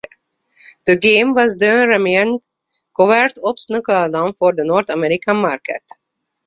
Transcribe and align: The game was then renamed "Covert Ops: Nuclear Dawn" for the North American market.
The 0.87 0.95
game 0.97 1.35
was 1.35 1.57
then 1.57 1.87
renamed 1.87 2.41
"Covert 2.97 3.33
Ops: 3.43 3.69
Nuclear 3.69 4.09
Dawn" 4.09 4.33
for 4.33 4.51
the 4.51 4.65
North 4.65 4.89
American 4.89 5.37
market. 5.37 5.83